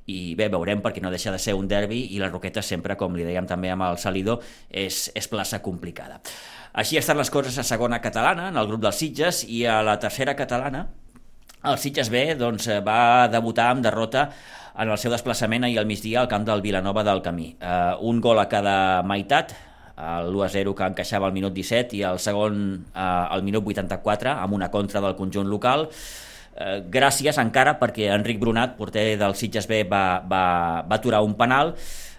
i 0.09 0.35
bé, 0.39 0.49
veurem 0.53 0.81
perquè 0.85 1.03
no 1.05 1.13
deixa 1.13 1.33
de 1.35 1.41
ser 1.43 1.55
un 1.59 1.69
derbi 1.69 2.07
i 2.15 2.21
la 2.21 2.31
Roqueta 2.33 2.63
sempre, 2.65 2.97
com 2.97 3.17
li 3.17 3.27
dèiem 3.27 3.49
també 3.49 3.73
amb 3.73 3.85
el 3.89 3.99
Salido, 4.01 4.39
és, 4.71 5.09
és 5.15 5.29
plaça 5.29 5.61
complicada. 5.65 6.21
Així 6.79 6.99
estan 7.01 7.19
les 7.19 7.31
coses 7.33 7.57
a 7.59 7.67
segona 7.67 8.01
catalana, 8.01 8.49
en 8.53 8.57
el 8.61 8.69
grup 8.71 8.85
dels 8.85 8.97
Sitges, 9.01 9.43
i 9.45 9.65
a 9.69 9.81
la 9.85 9.99
tercera 10.01 10.37
catalana, 10.39 10.87
el 11.69 11.79
Sitges 11.83 12.09
B 12.13 12.23
doncs, 12.39 12.71
va 12.87 13.29
debutar 13.33 13.73
amb 13.73 13.85
derrota 13.85 14.29
en 14.79 14.93
el 14.93 15.01
seu 15.01 15.11
desplaçament 15.11 15.67
ahir 15.67 15.81
al 15.81 15.89
migdia 15.91 16.21
al 16.23 16.29
camp 16.31 16.45
del 16.47 16.63
Vilanova 16.63 17.03
del 17.05 17.21
Camí. 17.25 17.51
Uh, 17.59 17.99
un 18.09 18.21
gol 18.23 18.39
a 18.39 18.47
cada 18.49 19.03
meitat, 19.03 19.57
l'1-0 19.99 20.75
que 20.79 20.87
encaixava 20.87 21.27
al 21.27 21.35
minut 21.35 21.53
17 21.57 21.97
i 21.99 22.05
el 22.07 22.21
segon 22.23 22.61
uh, 22.95 23.35
al 23.35 23.43
minut 23.43 23.67
84 23.67 24.37
amb 24.37 24.55
una 24.55 24.71
contra 24.71 25.03
del 25.03 25.17
conjunt 25.19 25.51
local 25.51 25.89
eh, 26.59 26.83
gràcies 26.91 27.39
encara 27.41 27.79
perquè 27.79 28.11
Enric 28.15 28.41
Brunat, 28.43 28.77
porter 28.79 29.13
del 29.21 29.37
Sitges 29.39 29.69
B, 29.71 29.85
va, 29.89 30.21
va, 30.27 30.45
va 30.89 30.99
aturar 30.99 31.23
un 31.25 31.35
penal. 31.39 31.75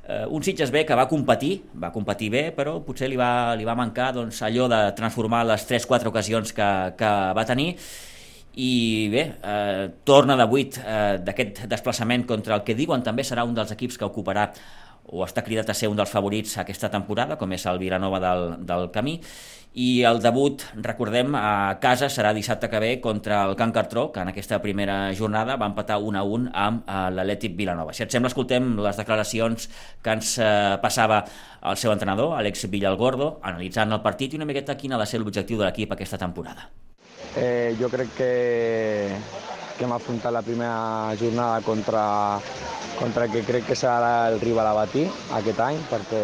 Eh, 0.09 0.25
un 0.25 0.41
Sitges 0.41 0.71
B 0.73 0.85
que 0.89 0.97
va 0.97 1.07
competir, 1.07 1.59
va 1.77 1.91
competir 1.93 2.31
bé, 2.33 2.43
però 2.55 2.79
potser 2.81 3.11
li 3.11 3.19
va, 3.19 3.53
li 3.59 3.67
va 3.67 3.77
mancar 3.77 4.11
doncs, 4.15 4.41
allò 4.47 4.65
de 4.71 4.81
transformar 4.97 5.43
les 5.51 5.67
3-4 5.69 6.09
ocasions 6.09 6.55
que, 6.55 6.69
que 6.97 7.11
va 7.37 7.45
tenir. 7.45 7.75
I 8.59 8.71
bé, 9.13 9.23
eh, 9.45 9.83
torna 10.03 10.35
de 10.39 10.47
8 10.49 10.81
eh, 10.81 11.17
d'aquest 11.23 11.63
desplaçament 11.69 12.25
contra 12.27 12.57
el 12.57 12.65
que 12.65 12.75
diuen 12.75 13.05
també 13.05 13.23
serà 13.23 13.45
un 13.45 13.53
dels 13.55 13.71
equips 13.75 13.99
que 14.01 14.07
ocuparà 14.09 14.49
o 15.09 15.23
està 15.25 15.43
cridat 15.45 15.69
a 15.69 15.77
ser 15.77 15.89
un 15.89 15.97
dels 15.97 16.11
favorits 16.11 16.57
aquesta 16.61 16.89
temporada, 16.93 17.37
com 17.37 17.51
és 17.53 17.65
el 17.69 17.79
Vilanova 17.81 18.19
del, 18.23 18.45
del 18.65 18.91
Camí, 18.93 19.19
i 19.79 20.01
el 20.01 20.17
debut, 20.17 20.63
recordem, 20.81 21.35
a 21.37 21.77
casa 21.81 22.07
serà 22.09 22.31
dissabte 22.33 22.67
que 22.71 22.79
ve 22.81 22.89
contra 23.01 23.43
el 23.45 23.55
Can 23.55 23.71
Cartró, 23.71 24.07
que 24.11 24.19
en 24.23 24.31
aquesta 24.31 24.57
primera 24.63 25.13
jornada 25.13 25.55
va 25.61 25.69
empatar 25.69 25.99
1 26.01 26.17
a 26.17 26.23
1 26.25 26.49
amb 26.53 26.89
eh, 26.89 27.03
l'Atlètic 27.13 27.53
Vilanova. 27.55 27.93
Si 27.93 28.01
et 28.03 28.11
sembla, 28.11 28.31
escoltem 28.33 28.71
les 28.81 28.97
declaracions 28.97 29.69
que 30.01 30.17
ens 30.17 30.33
eh, 30.41 30.49
passava 30.81 31.21
el 31.61 31.77
seu 31.77 31.93
entrenador, 31.93 32.33
Àlex 32.39 32.65
Villalgordo, 32.73 33.35
analitzant 33.45 33.93
el 33.93 34.01
partit 34.01 34.33
i 34.33 34.41
una 34.41 34.49
miqueta 34.49 34.77
quin 34.77 34.97
ha 34.97 35.01
de 35.01 35.07
ser 35.09 35.21
l'objectiu 35.21 35.61
de 35.61 35.67
l'equip 35.67 35.93
aquesta 35.93 36.17
temporada. 36.17 36.71
Eh, 37.37 37.75
jo 37.77 37.91
crec 37.93 38.09
que, 38.17 38.31
que 39.79 39.85
hem 39.87 39.93
afrontat 39.95 40.33
la 40.35 40.41
primera 40.43 41.15
jornada 41.15 41.61
contra, 41.61 42.03
contra 42.99 43.25
el 43.25 43.31
que 43.31 43.45
crec 43.47 43.69
que 43.71 43.77
serà 43.79 44.27
el 44.27 44.41
rival 44.41 44.67
a 44.67 44.73
batir 44.75 45.05
aquest 45.37 45.61
any, 45.63 45.79
perquè 45.87 46.23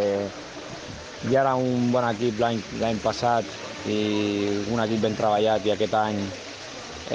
ja 1.30 1.40
era 1.46 1.56
un 1.56 1.88
bon 1.94 2.04
equip 2.10 2.44
l'any 2.44 3.00
passat 3.04 3.56
i 3.88 4.02
un 4.68 4.84
equip 4.84 5.08
ben 5.08 5.16
treballat 5.16 5.64
i 5.66 5.72
aquest 5.72 5.96
any 6.02 6.20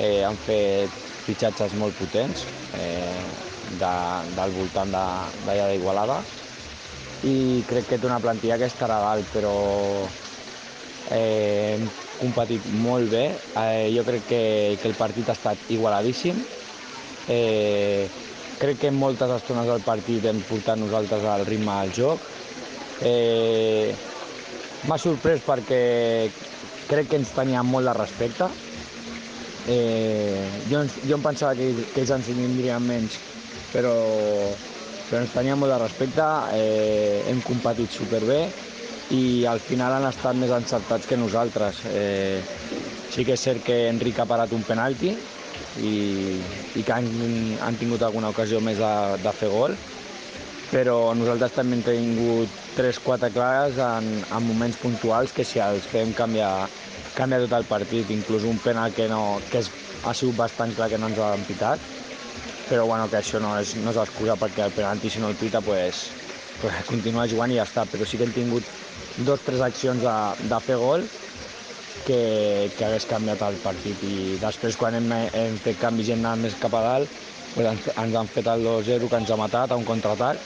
eh, 0.00 0.24
han 0.24 0.40
fet 0.48 0.96
fitxatges 1.26 1.76
molt 1.76 1.98
potents 2.00 2.46
eh, 2.72 3.20
de, 3.76 3.94
del 4.40 4.56
voltant 4.56 4.96
d'allà 4.96 5.66
de, 5.68 5.72
d'Igualada. 5.74 6.22
I 7.28 7.36
crec 7.68 7.90
que 7.90 7.98
té 8.00 8.08
una 8.08 8.20
plantilla 8.24 8.56
que 8.56 8.70
estarà 8.70 8.96
dalt, 9.04 9.28
però 9.34 9.56
eh, 11.12 11.84
competit 12.20 12.66
molt 12.84 13.10
bé. 13.12 13.24
Eh, 13.56 13.90
jo 13.96 14.04
crec 14.06 14.28
que, 14.28 14.42
que 14.80 14.88
el 14.88 14.98
partit 14.98 15.28
ha 15.28 15.36
estat 15.38 15.70
igualadíssim. 15.72 16.44
Eh, 17.30 18.06
crec 18.60 18.78
que 18.82 18.92
en 18.92 19.00
moltes 19.00 19.32
estones 19.40 19.66
del 19.66 19.82
partit 19.84 20.24
hem 20.28 20.44
portat 20.48 20.78
nosaltres 20.78 21.24
al 21.24 21.46
ritme 21.48 21.80
del 21.80 21.92
joc 21.96 22.30
Eh, 23.00 23.96
M'ha 24.88 24.96
sorprès 24.96 25.42
perquè 25.44 25.80
crec 26.88 27.10
que 27.10 27.18
ens 27.20 27.32
tenia 27.36 27.62
molt 27.64 27.88
de 27.88 27.92
respecte. 27.96 28.48
Eh, 29.68 30.48
jo, 30.70 30.80
jo 31.04 31.18
em 31.18 31.24
pensava 31.24 31.52
que, 31.56 31.68
que 31.92 32.00
ells 32.00 32.12
ens 32.16 32.30
tindrien 32.30 32.80
menys, 32.84 33.18
però, 33.74 33.92
però 35.10 35.20
ens 35.20 35.34
tenia 35.36 35.56
molt 35.60 35.74
de 35.74 35.80
respecte, 35.82 36.26
eh, 36.56 37.20
hem 37.28 37.42
competit 37.44 37.92
superbé 37.92 38.40
i 39.10 39.44
al 39.46 39.58
final 39.58 39.96
han 39.96 40.06
estat 40.06 40.38
més 40.38 40.52
encertats 40.54 41.08
que 41.10 41.18
nosaltres. 41.18 41.82
Eh, 41.90 42.42
sí 43.10 43.24
que 43.26 43.34
és 43.34 43.42
cert 43.42 43.64
que 43.66 43.88
Enric 43.90 44.20
ha 44.22 44.28
parat 44.30 44.52
un 44.54 44.62
penalti 44.66 45.16
i, 45.82 45.94
i 46.78 46.84
que 46.86 46.94
han, 46.94 47.08
han 47.60 47.78
tingut 47.80 48.04
alguna 48.06 48.30
ocasió 48.30 48.60
més 48.62 48.78
de, 48.78 48.92
de 49.24 49.32
fer 49.34 49.50
gol, 49.50 49.74
però 50.70 51.10
nosaltres 51.18 51.56
també 51.56 51.80
hem 51.80 51.84
tingut 51.86 52.54
3-4 52.76 53.32
clares 53.34 53.80
en, 53.82 54.20
en 54.22 54.46
moments 54.46 54.78
puntuals 54.78 55.34
que 55.34 55.44
si 55.46 55.58
els 55.62 55.88
fem 55.90 56.14
canviar, 56.14 56.68
canvia 57.16 57.42
tot 57.42 57.56
el 57.58 57.66
partit, 57.66 58.12
inclús 58.14 58.46
un 58.46 58.62
penal 58.62 58.94
que, 58.94 59.08
no, 59.10 59.40
que 59.50 59.64
és, 59.64 59.72
ha 60.06 60.14
sigut 60.14 60.38
bastant 60.38 60.76
clar 60.76 60.88
que 60.92 61.00
no 61.02 61.10
ens 61.10 61.18
l'han 61.18 61.42
pitat, 61.48 61.82
però 62.68 62.86
bueno, 62.86 63.10
que 63.10 63.18
això 63.18 63.42
no 63.42 63.56
és, 63.58 63.74
no 63.74 63.90
és 63.90 63.98
excusa 63.98 64.38
perquè 64.38 64.68
el 64.68 64.76
penalti 64.76 65.10
si 65.10 65.18
no 65.18 65.32
el 65.34 65.38
pita 65.40 65.58
pues, 65.60 66.12
pues 66.62 66.86
continua 66.86 67.26
jugant 67.26 67.50
i 67.50 67.58
ja 67.58 67.66
està, 67.66 67.82
però 67.90 68.06
sí 68.06 68.20
que 68.20 68.28
hem 68.28 68.36
tingut 68.36 68.70
dos 69.24 69.40
o 69.40 69.44
tres 69.44 69.60
accions 69.64 70.02
de, 70.02 70.16
de 70.48 70.60
fer 70.66 70.78
gol 70.80 71.06
que, 72.06 72.70
que 72.76 72.86
hagués 72.86 73.06
canviat 73.10 73.42
el 73.46 73.58
partit 73.64 74.02
i 74.06 74.38
després 74.40 74.78
quan 74.80 74.96
hem, 74.96 75.12
hem 75.12 75.58
fet 75.64 75.78
canvis 75.80 76.08
i 76.08 76.16
hem 76.16 76.24
anat 76.24 76.46
més 76.46 76.56
cap 76.60 76.74
a 76.76 76.82
dalt 76.86 77.20
pues 77.54 77.66
ens, 77.66 77.90
ens 77.96 78.16
han 78.16 78.30
fet 78.30 78.48
el 78.50 78.64
2-0 78.66 79.10
que 79.10 79.22
ens 79.22 79.30
ha 79.30 79.38
matat 79.40 79.72
a 79.72 79.78
un 79.80 79.86
contraatac 79.88 80.42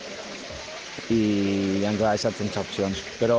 i 1.12 1.84
ens 1.84 2.00
ha 2.00 2.12
deixat 2.14 2.38
sense 2.38 2.60
opcions. 2.60 3.02
Però, 3.20 3.38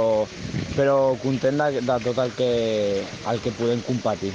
però 0.76 0.98
content 1.22 1.62
de, 1.62 1.82
de 1.82 1.96
tot 2.06 2.20
el 2.22 2.34
que, 2.38 2.50
el 3.32 3.42
que 3.42 3.54
podem 3.58 3.82
competir. 3.86 4.34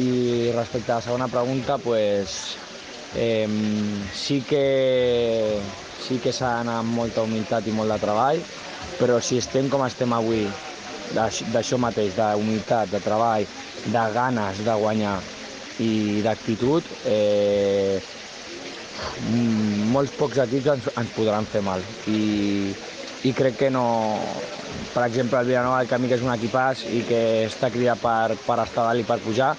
I 0.00 0.52
respecte 0.54 0.92
a 0.92 1.00
la 1.00 1.04
segona 1.04 1.28
pregunta, 1.28 1.78
pues, 1.78 2.56
eh, 3.14 3.48
sí 4.12 4.42
que 4.48 5.60
sí 6.06 6.18
que 6.22 6.32
s'ha 6.32 6.58
d'anar 6.58 6.80
amb 6.82 6.92
molta 6.94 7.24
humilitat 7.24 7.66
i 7.66 7.74
molt 7.74 7.90
de 7.90 7.98
treball, 8.02 8.42
però 8.98 9.20
si 9.20 9.38
estem 9.42 9.70
com 9.72 9.84
estem 9.86 10.12
avui, 10.16 10.46
d'això 11.14 11.78
mateix, 11.78 12.16
d'humilitat, 12.18 12.90
de 12.90 13.00
treball, 13.00 13.46
de 13.86 14.04
ganes 14.14 14.62
de 14.66 14.78
guanyar 14.82 15.16
i 15.82 16.22
d'actitud, 16.24 16.88
eh, 17.04 18.00
Mm, 19.24 19.88
molts 19.92 20.12
pocs 20.16 20.38
equips 20.44 20.68
ens, 20.72 20.86
ens 21.00 21.12
podran 21.16 21.46
fer 21.48 21.62
mal 21.64 21.82
i, 22.08 22.72
i 23.24 23.32
crec 23.36 23.58
que 23.62 23.70
no... 23.72 23.86
Per 24.92 25.02
exemple, 25.04 25.38
el 25.40 25.48
Vilanova 25.48 25.80
del 25.80 25.88
Camí, 25.90 26.08
que 26.08 26.16
és 26.16 26.24
un 26.24 26.32
equipàs 26.32 26.84
i 26.88 27.02
que 27.08 27.20
està 27.46 27.68
cridat 27.72 28.00
per, 28.00 28.36
per 28.46 28.56
estar 28.62 28.84
dalt 28.86 29.02
i 29.02 29.06
per 29.08 29.18
pujar, 29.24 29.50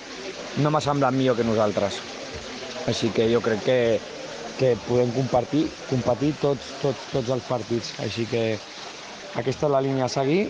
no 0.62 0.72
m'ha 0.74 0.82
semblat 0.82 1.14
millor 1.14 1.38
que 1.38 1.46
nosaltres. 1.46 2.00
Així 2.90 3.12
que 3.14 3.28
jo 3.30 3.42
crec 3.46 3.62
que, 3.66 3.78
que 4.58 4.72
podem 4.88 5.14
compartir, 5.14 5.68
competir 5.90 6.32
tots, 6.42 6.72
tots, 6.82 7.06
tots 7.14 7.34
els 7.36 7.46
partits. 7.50 7.94
Així 8.02 8.26
que 8.30 8.44
aquesta 9.36 9.68
és 9.68 9.74
la 9.74 9.82
línia 9.84 10.06
a 10.08 10.12
seguir 10.12 10.48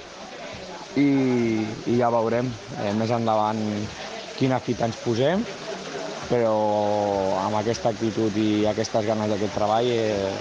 i, 0.97 1.07
i 1.87 1.97
ja 1.97 2.11
veurem 2.13 2.51
eh, 2.83 2.93
més 2.97 3.11
endavant 3.11 3.61
quina 4.37 4.61
fita 4.61 4.85
ens 4.87 4.99
posem 5.01 5.43
però 6.27 6.53
amb 7.45 7.57
aquesta 7.61 7.89
actitud 7.93 8.35
i 8.37 8.65
aquestes 8.69 9.05
ganes 9.07 9.31
d'aquest 9.31 9.55
treball 9.55 9.89
eh, 9.91 10.31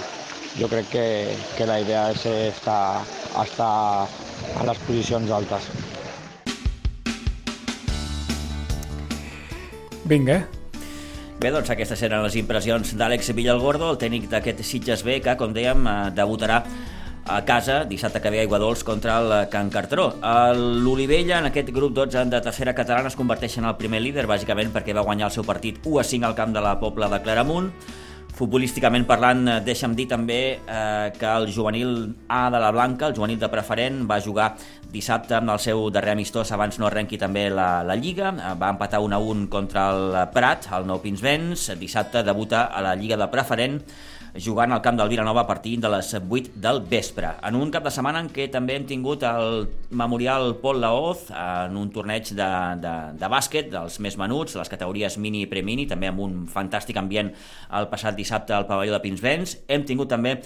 jo 0.57 0.69
crec 0.73 0.89
que, 0.91 1.07
que 1.57 1.67
la 1.69 1.81
idea 1.83 2.09
és 2.15 2.25
estar, 2.27 3.05
estar 3.43 3.73
a 4.57 4.65
les 4.67 4.79
posicions 4.87 5.31
altes. 5.31 5.69
Vinga. 10.07 10.45
Bé, 11.37 11.51
doncs 11.53 11.69
aquestes 11.69 12.01
eren 12.07 12.23
les 12.25 12.39
impressions 12.41 12.95
d'Àlex 12.97 13.35
Villalgordo, 13.37 13.91
el 13.93 13.99
tècnic 14.01 14.31
d'aquest 14.33 14.63
Sitges 14.65 15.03
B, 15.05 15.19
que, 15.21 15.35
com 15.37 15.53
dèiem, 15.53 15.83
eh, 15.85 15.97
debutarà 16.17 16.63
a 17.27 17.45
casa, 17.45 17.85
dissabte 17.85 18.21
que 18.21 18.31
ve 18.31 18.39
a 18.39 18.43
Aiguadols 18.43 18.85
contra 18.85 19.19
el 19.19 19.49
Can 19.51 19.71
Cartró. 19.71 20.09
L'Olivella, 20.55 21.41
en 21.41 21.51
aquest 21.51 21.71
grup 21.75 21.95
12 21.95 22.25
de 22.31 22.41
tercera 22.41 22.75
catalana, 22.75 23.11
es 23.11 23.19
converteix 23.19 23.59
en 23.59 23.67
el 23.67 23.77
primer 23.77 24.01
líder, 24.05 24.27
bàsicament 24.31 24.73
perquè 24.75 24.95
va 24.95 25.05
guanyar 25.07 25.31
el 25.31 25.35
seu 25.35 25.45
partit 25.45 25.81
1 25.85 26.01
a 26.01 26.05
5 26.07 26.27
al 26.29 26.37
camp 26.39 26.55
de 26.55 26.63
la 26.63 26.77
Pobla 26.81 27.11
de 27.11 27.21
Claramunt. 27.23 27.71
Futbolísticament 28.37 29.07
parlant, 29.09 29.47
deixa'm 29.65 29.95
dir 29.97 30.05
també 30.11 30.41
eh, 30.61 31.13
que 31.17 31.29
el 31.29 31.49
juvenil 31.55 32.13
A 32.29 32.51
de 32.53 32.59
la 32.61 32.71
Blanca, 32.71 33.07
el 33.09 33.17
juvenil 33.17 33.39
de 33.41 33.49
preferent, 33.49 34.03
va 34.05 34.21
jugar 34.21 34.51
dissabte 34.93 35.39
amb 35.39 35.55
el 35.55 35.61
seu 35.61 35.87
darrer 35.91 36.13
amistós 36.13 36.53
abans 36.53 36.77
no 36.79 36.87
arrenqui 36.87 37.17
també 37.19 37.49
la, 37.49 37.81
la 37.83 37.97
Lliga. 37.97 38.35
Eh, 38.37 38.53
va 38.61 38.75
empatar 38.75 39.01
1 39.01 39.17
a 39.17 39.23
1 39.33 39.49
contra 39.49 39.89
el 39.95 40.19
Prat, 40.35 40.69
el 40.77 40.85
Nou 40.87 41.01
Pinsbens. 41.01 41.71
Dissabte 41.81 42.23
debuta 42.23 42.67
a 42.69 42.85
la 42.85 42.95
Lliga 42.95 43.17
de 43.17 43.31
preferent 43.33 43.81
jugant 44.43 44.73
al 44.73 44.83
camp 44.83 44.99
del 44.99 45.09
Vilanova 45.09 45.43
a 45.43 45.47
partir 45.47 45.77
de 45.81 45.89
les 45.91 46.13
8 46.15 46.57
del 46.63 46.81
vespre. 46.89 47.31
En 47.47 47.57
un 47.57 47.71
cap 47.71 47.85
de 47.85 47.93
setmana 47.95 48.21
en 48.25 48.29
què 48.33 48.49
també 48.53 48.77
hem 48.77 48.87
tingut 48.89 49.25
el 49.27 49.67
Memorial 49.91 50.57
Pol 50.63 50.81
Laoz 50.83 51.27
en 51.31 51.77
un 51.77 51.91
torneig 51.95 52.33
de, 52.37 52.49
de, 52.83 52.95
de 53.19 53.31
bàsquet 53.33 53.71
dels 53.73 53.99
més 54.05 54.19
menuts, 54.21 54.57
les 54.59 54.71
categories 54.73 55.19
mini 55.23 55.45
i 55.45 55.51
premini, 55.51 55.87
també 55.89 56.11
amb 56.11 56.23
un 56.25 56.39
fantàstic 56.53 56.99
ambient 57.01 57.33
el 57.77 57.89
passat 57.93 58.17
dissabte 58.19 58.55
al 58.57 58.69
pavelló 58.69 58.97
de 58.97 59.03
Pinsbens. 59.05 59.57
Hem 59.69 59.87
tingut 59.89 60.11
també 60.13 60.37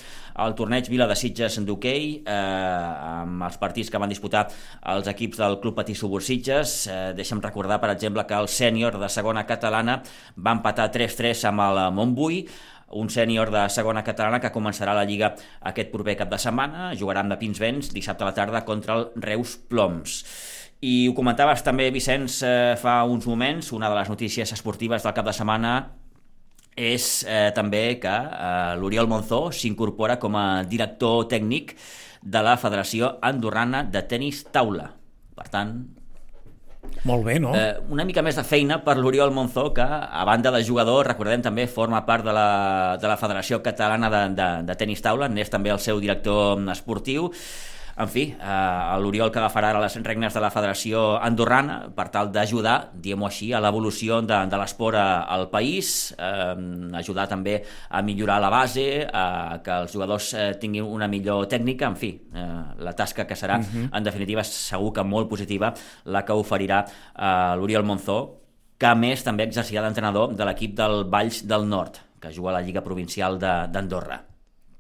el 0.40 0.56
torneig 0.58 0.88
Vila 0.90 1.08
de 1.10 1.18
Sitges 1.18 1.58
d'hoquei 1.66 2.22
eh, 2.24 2.34
amb 2.34 3.46
els 3.48 3.58
partits 3.60 3.90
que 3.90 4.00
van 4.00 4.10
disputar 4.12 4.46
els 4.94 5.10
equips 5.10 5.40
del 5.42 5.58
Club 5.60 5.76
Patí 5.80 5.96
Subur 5.98 6.22
Sitges. 6.24 6.80
Eh, 6.88 6.98
deixa'm 7.18 7.42
recordar, 7.44 7.80
per 7.82 7.92
exemple, 7.94 8.24
que 8.26 8.38
el 8.38 8.48
sènior 8.48 8.98
de 9.00 9.10
segona 9.12 9.46
catalana 9.48 10.00
va 10.36 10.56
empatar 10.56 10.90
3-3 10.94 11.48
amb 11.50 11.66
el 11.66 11.82
Montbui, 11.96 12.44
un 12.90 13.10
sènior 13.10 13.50
de 13.54 13.66
segona 13.70 14.02
catalana 14.06 14.40
que 14.42 14.52
començarà 14.54 14.94
la 14.96 15.04
Lliga 15.06 15.34
aquest 15.70 15.92
proper 15.92 16.16
cap 16.18 16.30
de 16.32 16.38
setmana, 16.42 16.90
jugarà 16.98 17.22
amb 17.22 17.34
de 17.34 17.38
Pinsbens 17.40 17.92
dissabte 17.94 18.26
a 18.26 18.30
la 18.30 18.34
tarda 18.34 18.64
contra 18.66 18.96
el 18.98 19.06
Reus 19.22 19.56
Ploms. 19.70 20.24
I 20.80 21.10
ho 21.10 21.14
comentaves 21.14 21.62
també, 21.62 21.90
Vicenç, 21.92 22.40
eh, 22.42 22.76
fa 22.80 23.02
uns 23.04 23.26
moments, 23.28 23.72
una 23.76 23.90
de 23.92 23.98
les 23.98 24.08
notícies 24.08 24.52
esportives 24.52 25.04
del 25.04 25.14
cap 25.14 25.26
de 25.26 25.34
setmana 25.36 25.74
és 26.76 27.24
eh, 27.28 27.50
també 27.54 27.98
que 28.00 28.10
eh, 28.10 28.76
l'Oriol 28.80 29.10
Monzó 29.10 29.50
s'incorpora 29.52 30.16
com 30.18 30.38
a 30.40 30.62
director 30.64 31.26
tècnic 31.28 31.76
de 32.22 32.42
la 32.42 32.56
Federació 32.56 33.18
Andorrana 33.20 33.84
de 33.84 34.02
Tenis 34.08 34.44
Taula. 34.52 34.88
Per 35.36 35.48
tant, 35.52 35.76
Molt 37.08 37.24
bé, 37.24 37.38
no? 37.40 37.54
Eh, 37.56 37.78
una 37.94 38.04
mica 38.04 38.22
més 38.22 38.36
de 38.36 38.44
feina 38.44 38.80
per 38.84 38.96
l'Oriol 38.98 39.32
Monzó, 39.32 39.70
que 39.76 39.84
a 39.84 40.24
banda 40.28 40.52
de 40.52 40.60
jugador, 40.66 41.06
recordem 41.08 41.42
també, 41.42 41.66
forma 41.70 42.02
part 42.06 42.26
de 42.26 42.34
la, 42.36 42.50
de 43.00 43.08
la 43.08 43.16
Federació 43.20 43.62
Catalana 43.64 44.10
de, 44.12 44.22
de, 44.36 44.48
de 44.68 44.76
Tenis 44.80 45.00
Taula, 45.04 45.30
n'és 45.32 45.52
també 45.52 45.72
el 45.72 45.80
seu 45.80 46.00
director 46.02 46.60
esportiu, 46.74 47.30
en 48.00 48.08
fi, 48.08 48.22
eh, 48.32 48.96
l'Oriol 49.02 49.30
que 49.32 49.40
agafarà 49.40 49.70
ara 49.70 49.80
les 49.82 49.96
regnes 50.04 50.32
de 50.34 50.40
la 50.40 50.50
Federació 50.52 51.18
Andorrana 51.20 51.76
per 51.94 52.08
tal 52.14 52.30
d'ajudar, 52.32 52.90
diguem-ho 52.94 53.28
així, 53.28 53.50
a 53.52 53.60
l'evolució 53.60 54.20
de, 54.24 54.38
de 54.50 54.60
l'esport 54.60 54.96
al 54.96 55.48
país, 55.52 56.14
eh, 56.16 56.54
ajudar 57.00 57.28
també 57.28 57.58
a 57.90 58.02
millorar 58.02 58.40
la 58.40 58.50
base, 58.52 58.86
a 59.12 59.60
que 59.64 59.76
els 59.84 59.92
jugadors 59.92 60.32
eh, 60.34 60.48
tinguin 60.60 60.88
una 60.88 61.08
millor 61.12 61.46
tècnica, 61.50 61.90
en 61.92 61.98
fi, 62.00 62.14
eh, 62.16 62.48
la 62.80 62.96
tasca 62.96 63.26
que 63.26 63.36
serà, 63.36 63.60
uh 63.60 63.64
-huh. 63.64 63.88
en 63.92 64.04
definitiva, 64.04 64.44
segur 64.44 64.92
que 64.92 65.04
molt 65.04 65.28
positiva 65.28 65.74
la 66.04 66.24
que 66.24 66.32
oferirà 66.32 66.84
eh, 66.84 67.56
l'Oriol 67.56 67.84
Monzó, 67.84 68.40
que 68.78 68.86
a 68.86 68.94
més 68.94 69.22
també 69.22 69.44
exercirà 69.44 69.82
d'entrenador 69.82 70.34
de 70.34 70.44
l'equip 70.44 70.74
del 70.74 71.04
Valls 71.04 71.46
del 71.46 71.68
Nord, 71.68 72.00
que 72.20 72.32
juga 72.32 72.50
a 72.50 72.52
la 72.52 72.62
Lliga 72.62 72.80
Provincial 72.80 73.38
d'Andorra. 73.38 74.29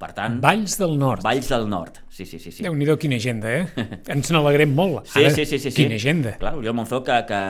Per 0.00 0.14
tant... 0.16 0.38
Valls 0.40 0.78
del 0.80 0.94
Nord. 0.96 1.20
Valls 1.20 1.50
del 1.52 1.66
Nord, 1.68 1.98
sí, 2.08 2.24
sí, 2.24 2.38
sí. 2.40 2.48
sí. 2.48 2.62
Déu-n'hi-do 2.64 2.94
quina 2.96 3.18
agenda, 3.20 3.50
eh? 3.52 3.88
Ens 4.14 4.30
n'alegrem 4.32 4.72
molt. 4.72 5.10
Sí, 5.10 5.26
Ara, 5.26 5.32
sí, 5.34 5.44
sí, 5.44 5.58
sí, 5.58 5.68
sí. 5.68 5.82
Quina 5.82 5.98
agenda. 6.00 6.32
Clar, 6.40 6.54
Oriol 6.56 6.76
Monzó, 6.78 7.02
que, 7.04 7.18
que, 7.28 7.40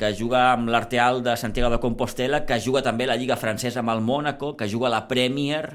que 0.00 0.10
juga 0.16 0.46
amb 0.54 0.72
l'Arteal 0.72 1.20
de 1.26 1.34
Santiago 1.36 1.68
de 1.74 1.80
Compostela, 1.82 2.46
que 2.48 2.56
juga 2.64 2.80
també 2.86 3.04
la 3.10 3.18
Lliga 3.20 3.36
Francesa 3.36 3.82
amb 3.82 3.92
el 3.92 4.00
Mònaco, 4.06 4.54
que 4.56 4.70
juga 4.72 4.88
la 4.88 5.02
Premier... 5.10 5.68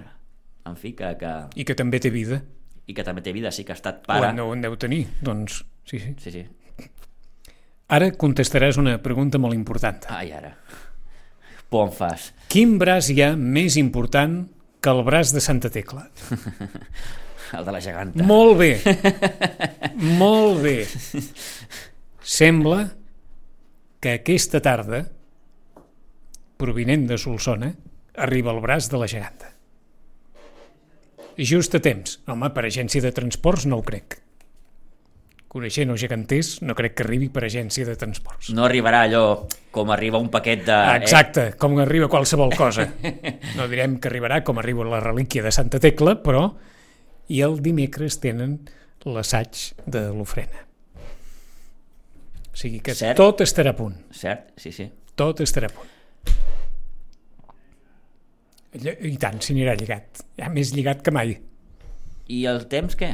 En 0.65 0.79
fi, 0.79 0.95
que... 0.97 1.11
que... 1.21 1.35
I 1.53 1.67
que 1.69 1.77
també 1.77 2.01
té 2.01 2.09
vida. 2.09 2.41
I 2.89 2.97
que 2.97 3.05
també 3.05 3.21
té 3.21 3.35
vida, 3.35 3.53
sí 3.53 3.67
que 3.67 3.75
ha 3.75 3.77
estat 3.77 4.01
pare. 4.07 4.25
O 4.25 4.49
en, 4.55 4.57
en 4.57 4.65
deu 4.65 4.79
tenir, 4.81 5.03
doncs... 5.21 5.61
Sí, 5.85 6.01
sí. 6.01 6.15
Sí, 6.17 6.33
sí. 6.33 6.89
Ara 7.93 8.09
contestaràs 8.17 8.81
una 8.81 8.97
pregunta 9.05 9.37
molt 9.37 9.53
important. 9.53 10.09
Ai, 10.09 10.33
ara. 10.33 10.55
Por 11.69 11.93
fas. 11.93 12.31
Quin 12.49 12.79
braç 12.81 13.11
hi 13.13 13.21
ha 13.21 13.33
més 13.37 13.77
important 13.77 14.39
que 14.83 14.91
el 14.91 15.03
braç 15.07 15.31
de 15.31 15.41
Santa 15.41 15.71
Tecla. 15.71 16.09
el 17.57 17.65
de 17.65 17.71
la 17.71 17.81
geganta. 17.81 18.25
Molt 18.27 18.57
bé. 18.59 18.71
Molt 20.19 20.59
bé. 20.65 20.77
Sembla 22.23 22.81
que 24.03 24.17
aquesta 24.19 24.59
tarda, 24.63 25.05
provinent 26.59 27.07
de 27.07 27.17
Solsona, 27.19 27.71
arriba 28.19 28.51
el 28.51 28.61
braç 28.63 28.89
de 28.91 28.99
la 28.99 29.07
geganta. 29.07 29.53
Just 31.39 31.79
a 31.79 31.81
temps. 31.81 32.19
Home, 32.29 32.51
per 32.53 32.67
agència 32.67 33.01
de 33.01 33.13
transports 33.15 33.65
no 33.65 33.79
ho 33.79 33.87
crec. 33.87 34.19
Coneixent 35.53 35.91
els 35.93 36.01
geganters, 36.01 36.55
no 36.65 36.73
crec 36.73 36.95
que 36.97 37.03
arribi 37.05 37.27
per 37.29 37.43
agència 37.45 37.85
de 37.85 37.93
transports. 37.99 38.49
No 38.57 38.63
arribarà 38.65 39.03
allò 39.05 39.25
com 39.73 39.91
arriba 39.93 40.17
un 40.17 40.31
paquet 40.33 40.63
de... 40.65 40.73
Eh? 40.73 40.95
Exacte, 41.03 41.43
eh? 41.51 41.53
com 41.61 41.77
arriba 41.83 42.09
qualsevol 42.09 42.55
cosa. 42.57 42.87
No 43.57 43.67
direm 43.69 43.99
que 44.01 44.09
arribarà 44.09 44.41
com 44.41 44.57
arriba 44.57 44.87
la 44.89 44.99
relíquia 45.03 45.43
de 45.45 45.51
Santa 45.53 45.77
Tecla, 45.83 46.15
però 46.25 46.47
i 47.29 47.43
el 47.45 47.59
dimecres 47.61 48.17
tenen 48.23 48.57
l'assaig 49.05 49.59
de 49.85 50.07
l'ofrena. 50.15 50.63
O 52.49 52.57
sigui 52.57 52.81
que 52.85 52.95
Cert? 52.97 53.17
tot 53.17 53.41
estarà 53.45 53.73
a 53.73 53.77
punt. 53.77 53.95
Cert, 54.13 54.55
sí, 54.57 54.71
sí. 54.73 54.87
Tot 55.17 55.41
estarà 55.45 55.69
a 55.69 55.73
punt. 55.73 55.89
I 58.73 59.13
tant, 59.21 59.37
s'hi 59.37 59.53
anirà 59.53 59.75
lligat. 59.77 60.23
Ja 60.39 60.49
més 60.49 60.73
lligat 60.73 61.05
que 61.05 61.13
mai. 61.13 61.35
I 62.33 62.39
el 62.49 62.65
temps 62.71 62.97
què? 62.97 63.11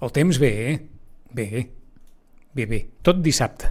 El 0.00 0.12
temps 0.16 0.40
bé, 0.40 0.52
eh? 0.70 0.78
Bé, 1.32 1.70
bé, 2.54 2.66
bé. 2.66 2.80
Tot 3.06 3.20
dissabte. 3.22 3.70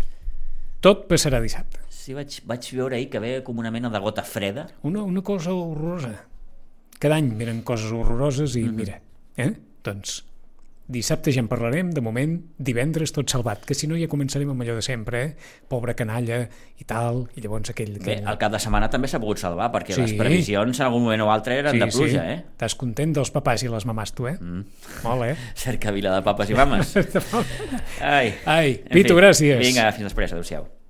Tot 0.80 1.08
passarà 1.10 1.42
dissabte. 1.44 1.84
Sí, 1.92 2.16
vaig, 2.16 2.40
vaig 2.48 2.70
veure 2.78 2.96
ahir 2.96 3.10
que 3.12 3.20
ve 3.20 3.34
com 3.44 3.60
una 3.60 3.72
mena 3.72 3.92
de 3.92 4.00
gota 4.00 4.24
freda. 4.24 4.70
Una, 4.88 5.04
una 5.04 5.22
cosa 5.26 5.52
horrorosa. 5.52 6.16
Cada 7.00 7.20
any 7.20 7.34
venen 7.40 7.62
coses 7.68 7.92
horroroses 7.92 8.56
i 8.56 8.64
mm 8.64 8.70
-hmm. 8.70 8.76
mira, 8.76 9.02
eh? 9.38 9.54
doncs 9.84 10.24
Dissabte 10.90 11.30
ja 11.30 11.44
en 11.44 11.48
parlarem, 11.48 11.92
de 11.94 12.02
moment, 12.02 12.32
divendres 12.58 13.12
tot 13.14 13.30
salvat, 13.30 13.62
que 13.68 13.76
si 13.78 13.86
no 13.86 13.98
ja 14.00 14.08
començarem 14.10 14.50
amb 14.50 14.64
allò 14.66 14.74
de 14.80 14.82
sempre, 14.82 15.20
eh? 15.22 15.52
Pobre 15.70 15.94
canalla 15.94 16.40
i 16.82 16.88
tal, 16.90 17.28
i 17.38 17.44
llavors 17.44 17.70
aquell... 17.76 17.92
Bé, 18.00 18.16
aquell... 18.16 18.32
el 18.34 18.40
cap 18.42 18.56
de 18.56 18.64
setmana 18.64 18.90
també 18.90 19.12
s'ha 19.12 19.22
pogut 19.22 19.38
salvar, 19.38 19.70
perquè 19.76 19.94
sí. 19.94 20.02
les 20.02 20.16
previsions 20.18 20.82
en 20.82 20.88
algun 20.88 21.06
moment 21.06 21.28
o 21.28 21.30
altre 21.30 21.60
eren 21.62 21.78
sí, 21.78 21.84
de 21.84 21.92
pluja, 21.94 22.24
sí. 22.26 22.40
eh? 22.40 22.58
Estàs 22.58 22.74
content 22.82 23.14
dels 23.20 23.30
papàs 23.36 23.68
i 23.68 23.70
les 23.70 23.86
mamàs, 23.86 24.16
tu, 24.18 24.26
eh? 24.32 24.34
Mm. 24.42 24.66
Molt, 25.06 25.30
eh? 25.30 25.38
Cerca 25.68 25.94
vila 25.94 26.18
de 26.18 26.26
papes 26.26 26.50
i 26.50 26.58
mames. 26.58 26.98
Ai, 28.18 28.34
Ai 28.50 28.76
Pitu, 28.90 29.14
fi, 29.14 29.22
gràcies. 29.22 29.62
Vinga, 29.62 29.92
fins 29.94 30.10
després, 30.10 30.34
adéu-siau. 30.34 30.66